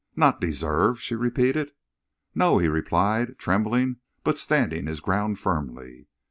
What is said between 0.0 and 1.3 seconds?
"Not deserve?" she